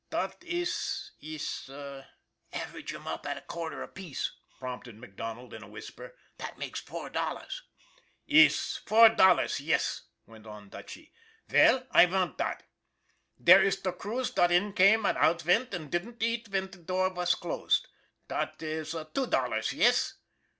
"Dot 0.09 0.43
iss 0.43 1.11
iss 1.19 1.69
""Average 2.63 2.95
'em 2.95 3.05
up 3.07 3.27
at 3.27 3.37
a 3.37 3.41
quarter 3.41 3.83
apiece," 3.83 4.31
prompted 4.57 4.95
MacDonald 4.95 5.53
in 5.53 5.61
a 5.61 5.67
whisper." 5.67 6.15
That 6.39 6.57
makes 6.57 6.79
four 6.79 7.11
dol 7.11 7.35
lars."" 7.35 7.61
Iss 8.27 8.77
four 8.77 9.09
dollars 9.09 9.59
yess," 9.59 10.07
went 10.25 10.47
on 10.47 10.69
Dutchy." 10.69 11.13
Veil, 11.49 11.85
I 11.91 12.07
vant 12.07 12.39
dot. 12.39 12.63
Dere 13.39 13.61
iss 13.61 13.75
der 13.79 13.91
crews 13.91 14.31
dot 14.31 14.51
in 14.51 14.73
came 14.73 15.05
und 15.05 15.19
out 15.19 15.43
vent 15.43 15.71
und 15.71 15.91
didn'd 15.91 16.23
eat 16.23 16.47
ven 16.47 16.65
der 16.71 16.79
door 16.81 17.11
vas 17.13 17.35
closed. 17.35 17.87
Dot 18.27 18.59
iss 18.63 18.95
two 19.13 19.27
dollars 19.27 19.71
yess? 19.71 20.15